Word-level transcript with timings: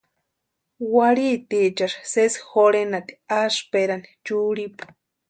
Warhitiechasï 0.93 1.99
sési 2.11 2.41
jorhenati 2.51 3.13
asïperani 3.41 4.09
churhipu. 4.25 4.83